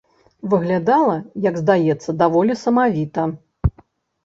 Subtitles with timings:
[0.53, 1.17] Выглядала,
[1.49, 3.29] як здаецца, даволі самавіта.